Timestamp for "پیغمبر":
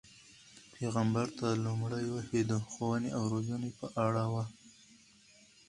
0.75-1.27